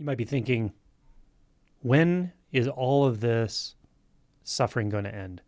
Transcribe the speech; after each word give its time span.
You 0.00 0.06
might 0.06 0.16
be 0.16 0.24
thinking, 0.24 0.72
when 1.82 2.32
is 2.52 2.66
all 2.66 3.04
of 3.04 3.20
this 3.20 3.76
suffering 4.42 4.88
going 4.88 5.04
to 5.04 5.14
end? 5.14 5.42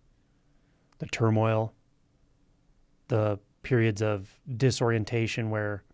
The 0.98 1.06
turmoil, 1.06 1.72
the 3.08 3.38
periods 3.62 4.02
of 4.02 4.38
disorientation 4.54 5.48
where 5.48 5.84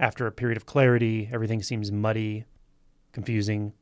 after 0.00 0.26
a 0.26 0.32
period 0.32 0.56
of 0.56 0.66
clarity, 0.66 1.30
everything 1.32 1.62
seems 1.62 1.92
muddy, 1.92 2.46
confusing. 3.12 3.74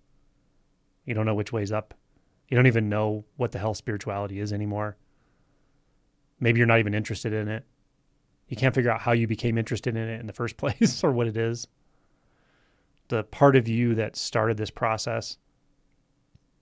You 1.06 1.14
don't 1.14 1.24
know 1.24 1.34
which 1.34 1.50
way's 1.50 1.72
up. 1.72 1.94
You 2.48 2.56
don't 2.56 2.66
even 2.66 2.90
know 2.90 3.24
what 3.38 3.52
the 3.52 3.58
hell 3.58 3.72
spirituality 3.72 4.40
is 4.40 4.52
anymore. 4.52 4.98
Maybe 6.38 6.58
you're 6.58 6.66
not 6.66 6.80
even 6.80 6.92
interested 6.92 7.32
in 7.32 7.48
it. 7.48 7.64
You 8.46 8.58
can't 8.58 8.74
figure 8.74 8.90
out 8.90 9.00
how 9.00 9.12
you 9.12 9.26
became 9.26 9.56
interested 9.56 9.96
in 9.96 10.06
it 10.06 10.20
in 10.20 10.26
the 10.26 10.34
first 10.34 10.56
place 10.58 11.02
or 11.02 11.12
what 11.12 11.26
it 11.26 11.38
is. 11.38 11.66
The 13.08 13.24
part 13.24 13.56
of 13.56 13.66
you 13.66 13.94
that 13.94 14.16
started 14.16 14.56
this 14.56 14.70
process 14.70 15.38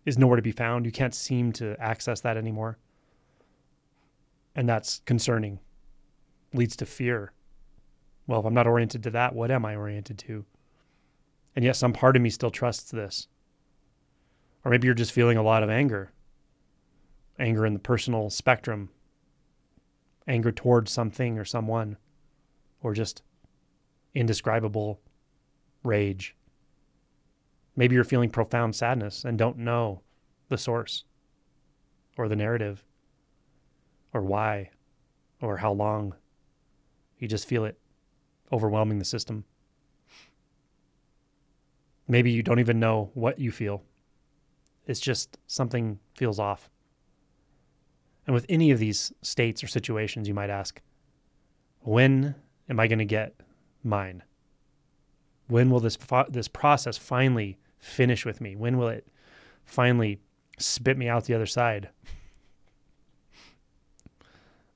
is 0.05 0.17
nowhere 0.17 0.37
to 0.37 0.43
be 0.43 0.53
found. 0.53 0.87
You 0.87 0.93
can't 0.93 1.15
seem 1.15 1.53
to 1.55 1.77
access 1.81 2.21
that 2.21 2.37
anymore. 2.37 2.79
And 4.55 4.69
that's 4.69 5.01
concerning, 5.05 5.59
leads 6.55 6.77
to 6.77 6.87
fear. 6.87 7.33
Well, 8.27 8.41
if 8.41 8.47
I'm 8.47 8.55
not 8.55 8.67
oriented 8.67 9.03
to 9.03 9.11
that, 9.11 9.35
what 9.35 9.51
am 9.51 9.65
I 9.65 9.77
oriented 9.77 10.19
to? 10.19 10.45
And 11.55 11.65
yet, 11.65 11.77
some 11.77 11.93
part 11.93 12.17
of 12.17 12.23
me 12.23 12.31
still 12.31 12.51
trusts 12.51 12.91
this. 12.91 13.29
Or 14.65 14.71
maybe 14.71 14.87
you're 14.87 14.95
just 14.95 15.13
feeling 15.13 15.37
a 15.37 15.43
lot 15.43 15.63
of 15.63 15.71
anger 15.71 16.13
anger 17.39 17.67
in 17.67 17.75
the 17.75 17.79
personal 17.79 18.31
spectrum, 18.31 18.89
anger 20.27 20.53
towards 20.53 20.91
something 20.91 21.39
or 21.39 21.45
someone, 21.45 21.97
or 22.83 22.95
just 22.95 23.23
indescribable 24.15 25.01
rage. 25.83 26.36
Maybe 27.77 27.95
you're 27.95 28.05
feeling 28.05 28.31
profound 28.31 28.75
sadness 28.75 29.25
and 29.25 29.39
don't 29.39 29.59
know 29.59 30.01
the 30.49 30.59
source 30.59 31.05
or 32.17 32.29
the 32.29 32.37
narrative 32.37 32.83
or 34.13 34.23
why 34.23 34.71
or 35.43 35.59
how 35.59 35.73
long. 35.73 36.15
You 37.19 37.29
just 37.29 37.47
feel 37.47 37.65
it 37.65 37.79
overwhelming 38.51 38.99
the 38.99 39.05
system. 39.05 39.45
Maybe 42.09 42.31
you 42.31 42.43
don't 42.43 42.61
even 42.61 42.81
know 42.81 43.11
what 43.15 43.39
you 43.39 43.51
feel. 43.51 43.83
It's 44.87 45.01
just 45.01 45.39
something 45.47 45.99
feels 46.15 46.39
off. 46.39 46.71
And 48.27 48.35
with 48.35 48.47
any 48.49 48.71
of 48.71 48.79
these 48.79 49.13
states 49.23 49.63
or 49.63 49.67
situations, 49.67 50.29
you 50.29 50.35
might 50.35 50.51
ask, 50.51 50.81
when 51.81 52.37
am 52.69 52.81
I 52.81 52.87
going 52.87 52.99
to 53.01 53.05
get 53.05 53.35
mine? 53.83 54.23
When 55.49 55.71
will 55.71 55.81
this 55.81 55.99
this 56.29 56.49
process 56.49 56.99
finally 56.99 57.59
finish 57.79 58.25
with 58.25 58.41
me? 58.41 58.57
When 58.57 58.79
will 58.79 58.89
it 58.89 59.07
finally 59.65 60.21
spit 60.59 60.97
me 60.97 61.09
out 61.09 61.25
the 61.25 61.35
other 61.35 61.47
side? 61.47 61.91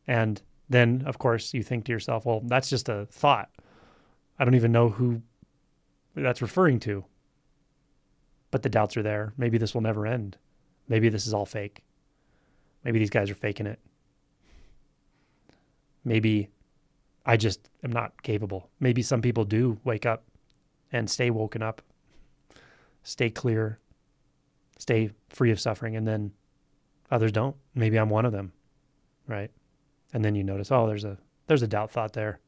And 0.07 0.43
then, 0.69 1.03
of 1.07 1.19
course, 1.19 1.55
you 1.55 1.63
think 1.63 1.85
to 1.85 1.93
yourself, 1.93 2.27
well, 2.27 2.43
that's 2.45 2.71
just 2.71 2.89
a 2.89 3.07
thought. 3.07 3.51
I 4.39 4.45
don't 4.45 4.55
even 4.55 4.73
know 4.73 4.89
who 4.89 5.23
that's 6.15 6.43
referring 6.43 6.81
to. 6.81 7.05
But 8.51 8.63
the 8.63 8.69
doubts 8.69 8.97
are 8.97 9.03
there. 9.03 9.33
Maybe 9.37 9.59
this 9.59 9.75
will 9.75 9.81
never 9.81 10.07
end. 10.07 10.37
Maybe 10.89 11.09
this 11.09 11.27
is 11.27 11.35
all 11.35 11.47
fake. 11.47 11.83
Maybe 12.85 12.99
these 12.99 13.11
guys 13.11 13.31
are 13.31 13.35
faking 13.35 13.67
it. 13.67 13.79
Maybe 16.05 16.49
I 17.25 17.37
just 17.37 17.69
am 17.85 17.93
not 17.93 18.23
capable. 18.23 18.71
Maybe 18.81 19.03
some 19.03 19.23
people 19.23 19.45
do 19.45 19.79
wake 19.85 20.07
up 20.07 20.25
and 20.91 21.09
stay 21.09 21.31
woken 21.31 21.63
up, 21.63 21.83
stay 23.03 23.31
clear, 23.31 23.79
stay 24.79 25.11
free 25.29 25.51
of 25.51 25.61
suffering, 25.61 25.97
and 25.97 26.07
then 26.07 26.33
others 27.11 27.33
don't. 27.33 27.57
Maybe 27.75 27.99
I'm 27.99 28.11
one 28.11 28.27
of 28.27 28.33
them, 28.33 28.53
right? 29.27 29.51
And 30.13 30.25
then 30.25 30.35
you 30.35 30.45
notice, 30.45 30.71
oh, 30.71 30.87
there's 30.87 31.05
a 31.05 31.19
there's 31.47 31.63
a 31.63 31.69
doubt 31.69 31.91
thought 31.91 32.13
there, 32.13 32.41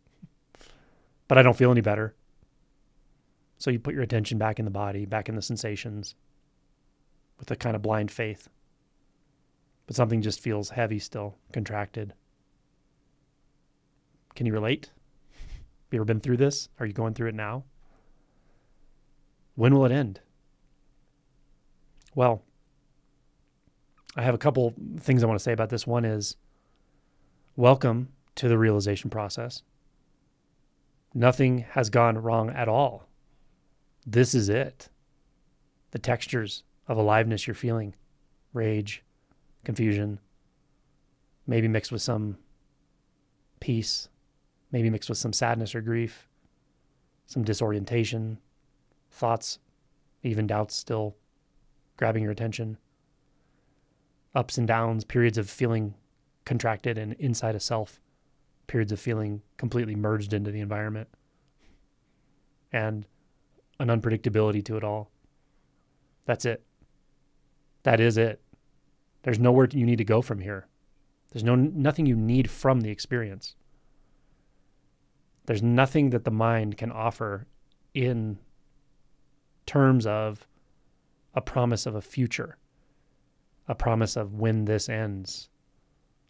but 1.28 1.38
I 1.38 1.42
don't 1.42 1.56
feel 1.56 1.70
any 1.70 1.80
better. 1.80 2.14
So 3.58 3.70
you 3.70 3.78
put 3.78 3.94
your 3.94 4.02
attention 4.02 4.38
back 4.38 4.58
in 4.58 4.64
the 4.64 4.70
body, 4.70 5.06
back 5.06 5.28
in 5.28 5.36
the 5.36 5.42
sensations, 5.42 6.14
with 7.38 7.50
a 7.50 7.56
kind 7.56 7.76
of 7.76 7.82
blind 7.82 8.10
faith 8.10 8.48
but 9.92 9.96
something 9.96 10.22
just 10.22 10.40
feels 10.40 10.70
heavy 10.70 10.98
still, 10.98 11.36
contracted. 11.52 12.14
Can 14.34 14.46
you 14.46 14.52
relate? 14.54 14.90
Have 15.34 15.92
you 15.92 15.98
ever 15.98 16.06
been 16.06 16.20
through 16.20 16.38
this? 16.38 16.70
Are 16.80 16.86
you 16.86 16.94
going 16.94 17.12
through 17.12 17.28
it 17.28 17.34
now? 17.34 17.64
When 19.54 19.74
will 19.74 19.84
it 19.84 19.92
end? 19.92 20.20
Well, 22.14 22.42
I 24.16 24.22
have 24.22 24.34
a 24.34 24.38
couple 24.38 24.74
things 25.00 25.22
I 25.22 25.26
want 25.26 25.38
to 25.38 25.42
say 25.42 25.52
about 25.52 25.70
this. 25.70 25.86
One 25.86 26.04
is 26.04 26.36
welcome 27.56 28.10
to 28.34 28.48
the 28.48 28.58
realization 28.58 29.08
process. 29.08 29.62
Nothing 31.14 31.64
has 31.70 31.88
gone 31.88 32.18
wrong 32.18 32.50
at 32.50 32.68
all. 32.68 33.08
This 34.06 34.34
is 34.34 34.50
it. 34.50 34.90
The 35.92 35.98
textures 35.98 36.64
of 36.86 36.98
aliveness 36.98 37.46
you're 37.46 37.54
feeling 37.54 37.94
rage, 38.52 39.02
confusion, 39.64 40.18
maybe 41.46 41.68
mixed 41.68 41.92
with 41.92 42.02
some 42.02 42.36
peace, 43.60 44.08
maybe 44.70 44.90
mixed 44.90 45.08
with 45.08 45.18
some 45.18 45.32
sadness 45.32 45.74
or 45.74 45.80
grief, 45.80 46.28
some 47.26 47.42
disorientation, 47.42 48.38
thoughts, 49.10 49.58
even 50.22 50.46
doubts 50.46 50.74
still 50.74 51.16
grabbing 52.02 52.24
your 52.24 52.32
attention, 52.32 52.76
ups 54.34 54.58
and 54.58 54.66
downs, 54.66 55.04
periods 55.04 55.38
of 55.38 55.48
feeling 55.48 55.94
contracted 56.44 56.98
and 56.98 57.12
inside 57.12 57.54
a 57.54 57.60
self, 57.60 58.00
periods 58.66 58.90
of 58.90 58.98
feeling 58.98 59.40
completely 59.56 59.94
merged 59.94 60.32
into 60.32 60.50
the 60.50 60.58
environment, 60.58 61.08
and 62.72 63.06
an 63.78 63.86
unpredictability 63.86 64.64
to 64.64 64.76
it 64.76 64.82
all. 64.82 65.12
That's 66.24 66.44
it. 66.44 66.64
That 67.84 68.00
is 68.00 68.18
it. 68.18 68.40
There's 69.22 69.38
nowhere 69.38 69.68
you 69.70 69.86
need 69.86 69.98
to 69.98 70.04
go 70.04 70.22
from 70.22 70.40
here. 70.40 70.66
There's 71.30 71.44
no 71.44 71.54
nothing 71.54 72.06
you 72.06 72.16
need 72.16 72.50
from 72.50 72.80
the 72.80 72.90
experience. 72.90 73.54
There's 75.46 75.62
nothing 75.62 76.10
that 76.10 76.24
the 76.24 76.32
mind 76.32 76.76
can 76.76 76.90
offer 76.90 77.46
in 77.94 78.40
terms 79.66 80.04
of 80.04 80.48
a 81.34 81.40
promise 81.40 81.86
of 81.86 81.94
a 81.94 82.02
future, 82.02 82.56
a 83.68 83.74
promise 83.74 84.16
of 84.16 84.34
when 84.34 84.64
this 84.64 84.88
ends, 84.88 85.48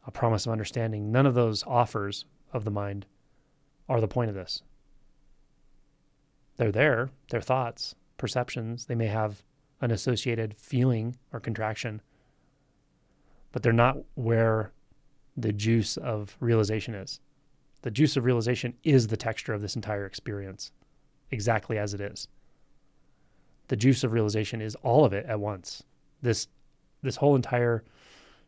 a 0.07 0.11
promise 0.11 0.47
of 0.47 0.53
understanding. 0.53 1.11
None 1.11 1.27
of 1.27 1.35
those 1.35 1.65
offers 1.67 2.25
of 2.53 2.65
the 2.65 2.71
mind 2.71 3.07
are 3.89 4.01
the 4.01 4.09
point 4.09 4.29
of 4.29 4.35
this. 4.35 4.63
They're 6.57 6.73
there, 6.73 7.11
they're 7.31 7.41
thoughts, 7.41 7.95
perceptions. 8.17 8.87
They 8.87 8.95
may 8.95 9.07
have 9.07 9.43
an 9.81 9.91
associated 9.91 10.57
feeling 10.57 11.17
or 11.33 11.41
contraction 11.41 12.03
but 13.53 13.63
they're 13.63 13.73
not 13.73 13.99
where 14.15 14.73
the 15.37 15.53
juice 15.53 15.97
of 15.99 16.37
realization 16.41 16.95
is. 16.95 17.21
The 17.83 17.91
juice 17.91 18.17
of 18.17 18.25
realization 18.25 18.75
is 18.83 19.07
the 19.07 19.17
texture 19.17 19.53
of 19.53 19.61
this 19.61 19.77
entire 19.77 20.07
experience, 20.07 20.73
exactly 21.31 21.79
as 21.79 21.95
it 21.95 22.01
is. 22.01 22.29
The 23.69 23.77
juice 23.77 24.05
of 24.05 24.13
realization 24.13 24.61
is 24.61 24.77
all 24.83 25.05
of 25.05 25.13
it 25.13 25.27
at 25.27 25.41
once. 25.41 25.83
This 26.21 26.49
this 27.03 27.17
whole 27.17 27.35
entire 27.35 27.85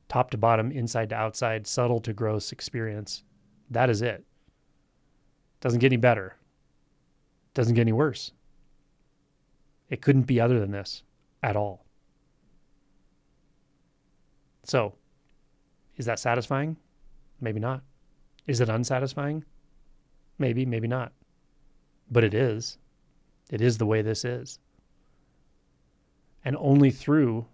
top 0.09 0.31
to 0.31 0.39
bottom, 0.39 0.71
inside 0.71 1.09
to 1.09 1.17
outside, 1.17 1.67
subtle 1.67 2.01
to 2.01 2.13
gross 2.13 2.53
experience, 2.53 3.25
that 3.71 3.91
is 3.91 4.03
it. 4.03 4.25
Doesn't 5.61 5.81
get 5.81 5.93
any 5.93 5.97
better. 5.97 6.37
Doesn't 7.55 7.75
get 7.75 7.83
any 7.83 7.93
worse. 7.93 8.33
It 9.89 10.03
couldn't 10.03 10.23
be 10.23 10.41
other 10.41 10.61
than 10.61 10.71
this 10.71 11.03
at 11.43 11.57
all. 11.57 11.85
So, 14.65 14.95
is 15.97 16.07
that 16.07 16.19
satisfying? 16.19 16.77
Maybe 17.41 17.61
not. 17.61 17.83
Is 18.47 18.61
it 18.61 18.69
unsatisfying? 18.69 19.45
Maybe, 20.39 20.67
maybe 20.67 20.89
not. 20.89 21.13
But 22.11 22.25
it 22.25 22.35
is. 22.35 22.79
It 23.51 23.61
is 23.61 23.79
the 23.79 23.87
way 23.87 24.03
this 24.03 24.25
is. 24.25 24.59
And 26.45 26.57
only 26.59 26.91
through 26.91 27.47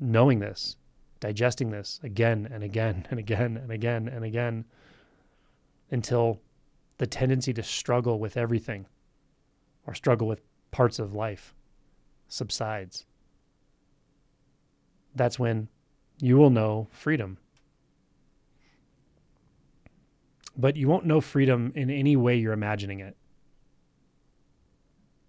knowing 0.00 0.38
this, 0.38 0.76
digesting 1.20 1.70
this 1.70 2.00
again 2.02 2.48
and 2.50 2.62
again 2.62 3.06
and 3.10 3.18
again 3.18 3.56
and 3.56 3.70
again 3.70 4.08
and 4.08 4.24
again 4.24 4.64
until 5.90 6.40
the 6.98 7.06
tendency 7.06 7.52
to 7.52 7.62
struggle 7.62 8.18
with 8.18 8.36
everything 8.36 8.86
or 9.86 9.94
struggle 9.94 10.26
with 10.26 10.40
parts 10.70 10.98
of 10.98 11.14
life 11.14 11.54
subsides. 12.28 13.06
That's 15.14 15.38
when 15.38 15.68
you 16.20 16.36
will 16.36 16.50
know 16.50 16.88
freedom. 16.90 17.38
But 20.56 20.76
you 20.76 20.88
won't 20.88 21.06
know 21.06 21.20
freedom 21.20 21.72
in 21.74 21.88
any 21.90 22.16
way 22.16 22.36
you're 22.36 22.52
imagining 22.52 23.00
it. 23.00 23.16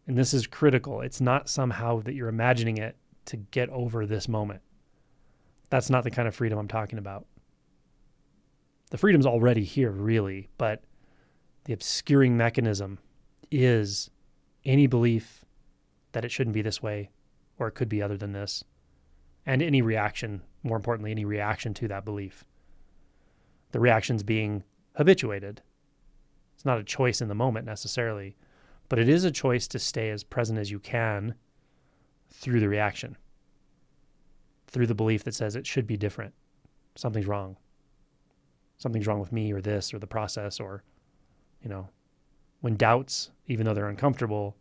And 0.10 0.18
this 0.18 0.34
is 0.34 0.48
critical. 0.48 1.02
It's 1.02 1.22
not 1.22 1.48
somehow 1.48 2.02
that 2.02 2.16
you're 2.16 2.30
imagining 2.30 2.80
it 2.80 2.98
to 3.26 3.38
get 3.38 3.70
over 3.70 4.08
this 4.08 4.28
moment. 4.28 4.62
That's 5.70 5.92
not 5.92 6.04
the 6.04 6.10
kind 6.10 6.28
of 6.28 6.34
freedom 6.34 6.58
I'm 6.58 6.68
talking 6.68 6.98
about. 6.98 7.28
The 8.90 8.98
freedom's 8.98 9.28
already 9.28 9.64
here, 9.64 9.92
really, 9.92 10.50
but 10.58 10.84
the 11.66 11.74
obscuring 11.74 12.36
mechanism 12.36 12.98
is 13.52 14.10
any 14.66 14.88
belief 14.88 15.46
that 16.14 16.26
it 16.26 16.32
shouldn't 16.32 16.56
be 16.56 16.64
this 16.64 16.82
way 16.82 17.12
or 17.60 17.68
it 17.68 17.76
could 17.76 17.88
be 17.88 18.02
other 18.02 18.18
than 18.18 18.32
this, 18.32 18.64
and 19.46 19.62
any 19.62 19.84
reaction, 19.84 20.42
more 20.64 20.78
importantly, 20.78 21.12
any 21.12 21.24
reaction 21.24 21.72
to 21.76 21.88
that 21.88 22.04
belief. 22.04 22.44
The 23.74 23.80
reactions 23.80 24.24
being 24.24 24.64
habituated. 24.96 25.62
It's 26.56 26.66
not 26.66 26.80
a 26.80 26.84
choice 26.84 27.22
in 27.22 27.28
the 27.28 27.36
moment 27.36 27.68
necessarily, 27.68 28.38
but 28.90 29.00
it 29.00 29.08
is 29.08 29.24
a 29.24 29.32
choice 29.32 29.68
to 29.68 29.80
stay 29.80 30.10
as 30.10 30.24
present 30.24 30.60
as 30.60 30.72
you 30.72 30.80
can 30.80 31.36
through 32.30 32.60
the 32.60 32.70
reaction, 32.70 33.16
through 34.68 34.88
the 34.88 34.96
belief 34.96 35.24
that 35.24 35.36
says 35.36 35.56
it 35.56 35.68
should 35.68 35.88
be 35.88 35.98
different. 35.98 36.34
Something's 36.96 37.28
wrong. 37.28 37.58
Something's 38.78 39.08
wrong 39.08 39.20
with 39.20 39.32
me 39.32 39.54
or 39.54 39.62
this 39.62 39.94
or 39.94 40.00
the 40.00 40.08
process 40.08 40.60
or, 40.60 40.84
you 41.62 41.70
know, 41.70 41.90
when 42.62 42.76
doubts, 42.76 43.32
even 43.48 43.66
though 43.66 43.74
they're 43.74 43.88
uncomfortable, 43.88 44.58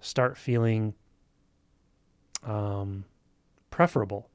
start 0.00 0.38
feeling 0.38 0.94
um, 2.44 3.04
preferable 3.70 4.30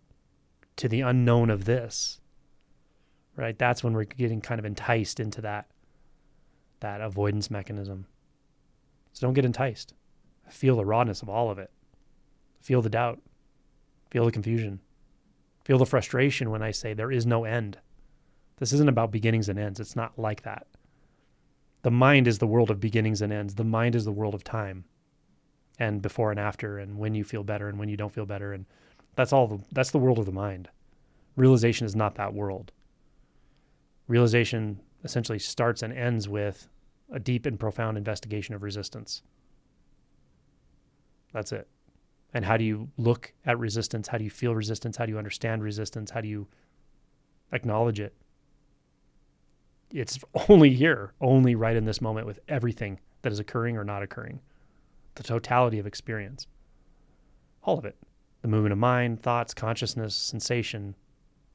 to 0.75 0.87
the 0.87 1.01
unknown 1.01 1.49
of 1.49 1.65
this, 1.65 2.19
right? 3.35 3.57
That's 3.57 3.83
when 3.83 3.93
we're 3.93 4.03
getting 4.03 4.41
kind 4.41 4.59
of 4.59 4.65
enticed 4.65 5.19
into 5.19 5.41
that 5.41 5.67
that 6.79 6.99
avoidance 6.99 7.49
mechanism. 7.49 8.07
So 9.13 9.25
don't 9.25 9.33
get 9.33 9.45
enticed. 9.45 9.93
Feel 10.49 10.75
the 10.75 10.85
rawness 10.85 11.21
of 11.21 11.29
all 11.29 11.49
of 11.49 11.57
it. 11.57 11.71
Feel 12.59 12.81
the 12.81 12.89
doubt. 12.89 13.21
Feel 14.11 14.25
the 14.25 14.31
confusion. 14.31 14.81
Feel 15.63 15.77
the 15.77 15.85
frustration 15.85 16.49
when 16.49 16.61
I 16.61 16.71
say 16.71 16.93
there 16.93 17.11
is 17.11 17.25
no 17.25 17.45
end. 17.45 17.77
This 18.57 18.73
isn't 18.73 18.89
about 18.89 19.11
beginnings 19.11 19.49
and 19.49 19.57
ends. 19.57 19.79
It's 19.79 19.95
not 19.95 20.19
like 20.19 20.43
that. 20.43 20.67
The 21.83 21.91
mind 21.91 22.27
is 22.27 22.39
the 22.39 22.47
world 22.47 22.69
of 22.69 22.79
beginnings 22.79 23.21
and 23.21 23.31
ends. 23.31 23.55
The 23.55 23.63
mind 23.63 23.95
is 23.95 24.05
the 24.05 24.11
world 24.11 24.33
of 24.33 24.43
time 24.43 24.85
and 25.79 26.01
before 26.01 26.31
and 26.31 26.39
after 26.39 26.77
and 26.77 26.97
when 26.97 27.15
you 27.15 27.23
feel 27.23 27.43
better 27.43 27.67
and 27.67 27.79
when 27.79 27.89
you 27.89 27.97
don't 27.97 28.13
feel 28.13 28.25
better 28.25 28.53
and 28.53 28.65
that's 29.15 29.33
all 29.33 29.47
the, 29.47 29.59
that's 29.71 29.91
the 29.91 29.97
world 29.97 30.19
of 30.19 30.25
the 30.25 30.31
mind. 30.31 30.69
Realization 31.35 31.85
is 31.85 31.95
not 31.95 32.15
that 32.15 32.33
world. 32.33 32.71
Realization 34.07 34.79
essentially 35.03 35.39
starts 35.39 35.81
and 35.81 35.93
ends 35.93 36.29
with 36.29 36.67
a 37.11 37.19
deep 37.19 37.45
and 37.45 37.59
profound 37.59 37.97
investigation 37.97 38.55
of 38.55 38.63
resistance. 38.63 39.21
That's 41.33 41.51
it. 41.51 41.67
And 42.33 42.45
how 42.45 42.57
do 42.57 42.63
you 42.63 42.89
look 42.97 43.33
at 43.45 43.59
resistance? 43.59 44.07
How 44.07 44.17
do 44.17 44.23
you 44.23 44.29
feel 44.29 44.55
resistance? 44.55 44.97
How 44.97 45.05
do 45.05 45.11
you 45.11 45.17
understand 45.17 45.63
resistance? 45.63 46.11
How 46.11 46.21
do 46.21 46.27
you 46.27 46.47
acknowledge 47.51 47.99
it? 47.99 48.15
It's 49.91 50.19
only 50.49 50.73
here, 50.73 51.13
only 51.21 51.55
right 51.55 51.75
in 51.75 51.85
this 51.85 52.01
moment 52.01 52.25
with 52.25 52.39
everything 52.47 52.99
that 53.21 53.31
is 53.31 53.39
occurring 53.39 53.77
or 53.77 53.83
not 53.83 54.03
occurring. 54.03 54.41
The 55.15 55.23
totality 55.23 55.79
of 55.79 55.85
experience. 55.85 56.47
All 57.63 57.77
of 57.77 57.85
it. 57.85 57.97
The 58.41 58.47
movement 58.47 58.73
of 58.73 58.79
mind, 58.79 59.21
thoughts, 59.21 59.53
consciousness, 59.53 60.15
sensation, 60.15 60.95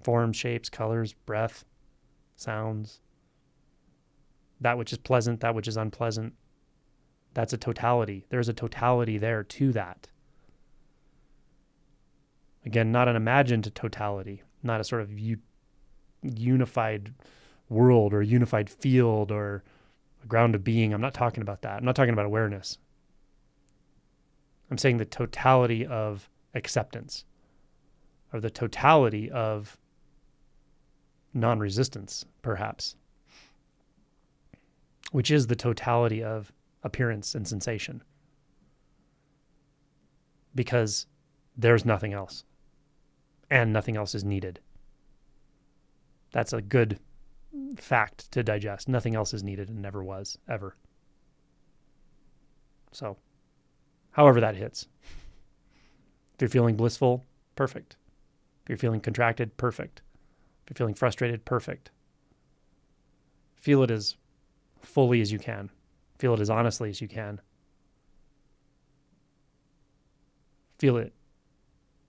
forms, 0.03 0.37
shapes, 0.37 0.71
colors, 0.71 1.13
breath, 1.13 1.65
sounds, 2.37 3.01
that 4.61 4.79
which 4.79 4.93
is 4.93 4.99
pleasant, 4.99 5.41
that 5.41 5.55
which 5.55 5.69
is 5.69 5.77
unpleasant. 5.77 6.35
That's 7.35 7.53
a 7.53 7.59
totality. 7.59 8.25
There's 8.31 8.49
a 8.49 8.53
totality 8.55 9.19
there 9.19 9.45
to 9.45 9.73
that. 9.73 10.09
Again, 12.67 12.91
not 12.91 13.09
an 13.09 13.17
imagined 13.17 13.73
totality, 13.75 14.43
not 14.63 14.81
a 14.81 14.85
sort 14.85 15.03
of 15.03 15.19
u- 15.19 15.39
unified 16.23 17.15
world 17.69 18.13
or 18.13 18.23
unified 18.23 18.69
field 18.69 19.31
or 19.31 19.63
a 20.23 20.27
ground 20.27 20.55
of 20.55 20.65
being. 20.65 20.93
I'm 20.93 21.01
not 21.01 21.15
talking 21.15 21.43
about 21.43 21.63
that. 21.63 21.79
I'm 21.79 21.85
not 21.85 21.95
talking 21.95 22.13
about 22.13 22.27
awareness. 22.27 22.79
I'm 24.71 24.79
saying 24.79 24.99
the 24.99 25.05
totality 25.05 25.87
of 25.87 26.29
acceptance 26.55 27.25
or 28.33 28.41
the 28.41 28.51
totality 28.51 29.31
of 29.31 29.79
non 31.33 31.59
resistance, 31.59 32.25
perhaps 32.43 32.97
which 35.11 35.31
is 35.31 35.47
the 35.47 35.57
totality 35.57 36.23
of 36.23 36.53
appearance 36.83 37.35
and 37.35 37.47
sensation. 37.47 38.03
Because 40.55 41.07
there's 41.57 41.85
nothing 41.85 42.13
else, 42.13 42.45
and 43.51 43.73
nothing 43.73 43.97
else 43.97 44.15
is 44.15 44.25
needed. 44.25 44.61
That's 46.33 46.53
a 46.53 46.61
good 46.61 46.99
fact 47.77 48.31
to 48.33 48.43
digest. 48.43 48.89
Nothing 48.89 49.15
else 49.15 49.33
is 49.33 49.43
needed 49.43 49.69
and 49.69 49.81
never 49.81 50.03
was, 50.03 50.39
ever. 50.49 50.77
So, 52.93 53.17
however 54.13 54.41
that 54.41 54.57
hits. 54.57 54.89
If 56.35 56.43
you're 56.43 56.49
feeling 56.49 56.77
blissful, 56.77 57.25
perfect. 57.57 57.97
If 58.63 58.69
you're 58.69 58.79
feeling 58.79 59.01
contracted, 59.01 59.57
perfect. 59.57 60.03
If 60.65 60.71
you're 60.71 60.85
feeling 60.85 60.95
frustrated, 60.95 61.45
perfect. 61.45 61.91
Feel 63.57 63.83
it 63.83 63.91
as 63.91 64.17
fully 64.89 65.21
as 65.21 65.31
you 65.31 65.39
can. 65.39 65.71
Feel 66.19 66.35
it 66.35 66.41
as 66.41 66.51
honestly 66.51 66.89
as 66.89 67.01
you 67.01 67.09
can. 67.09 67.41
Feel 70.79 70.97
it 70.97 71.13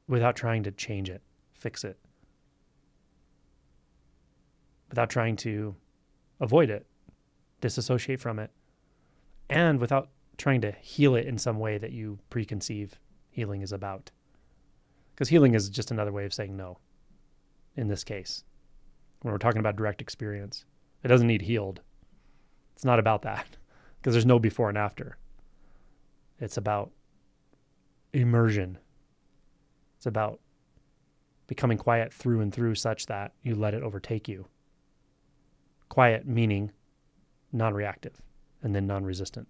without 0.07 0.35
trying 0.35 0.63
to 0.63 0.71
change 0.71 1.09
it, 1.09 1.21
fix 1.53 1.83
it, 1.83 1.97
without 4.89 5.09
trying 5.09 5.35
to 5.35 5.75
avoid 6.39 6.69
it, 6.69 6.87
disassociate 7.61 8.19
from 8.19 8.39
it, 8.39 8.49
and 9.49 9.79
without 9.79 10.09
trying 10.37 10.61
to 10.61 10.71
heal 10.71 11.15
it 11.15 11.25
in 11.25 11.37
some 11.37 11.59
way 11.59 11.77
that 11.77 11.91
you 11.91 12.17
preconceive 12.31 12.93
healing 13.29 13.61
is 13.61 13.73
about. 13.73 14.09
Because 15.13 15.29
healing 15.29 15.53
is 15.53 15.69
just 15.69 15.91
another 15.91 16.13
way 16.13 16.25
of 16.25 16.33
saying 16.33 16.55
no 16.55 16.77
in 17.75 17.89
this 17.89 18.03
case. 18.03 18.45
When 19.21 19.33
we're 19.33 19.37
talking 19.37 19.59
about 19.59 19.75
direct 19.75 20.01
experience, 20.01 20.63
it 21.03 21.09
doesn't 21.09 21.27
need 21.27 21.41
healed. 21.41 21.81
It's 22.79 22.85
not 22.85 22.97
about 22.97 23.23
that 23.23 23.57
because 23.97 24.13
there's 24.13 24.25
no 24.25 24.39
before 24.39 24.69
and 24.69 24.77
after. 24.77 25.17
It's 26.39 26.55
about 26.55 26.91
immersion. 28.13 28.77
It's 29.97 30.05
about 30.05 30.39
becoming 31.45 31.77
quiet 31.77 32.13
through 32.13 32.39
and 32.39 32.53
through 32.53 32.75
such 32.75 33.07
that 33.07 33.33
you 33.43 33.53
let 33.53 33.73
it 33.73 33.83
overtake 33.83 34.29
you. 34.29 34.47
Quiet 35.89 36.25
meaning 36.25 36.71
non 37.51 37.73
reactive 37.73 38.21
and 38.63 38.73
then 38.73 38.87
non 38.87 39.03
resistant. 39.03 39.49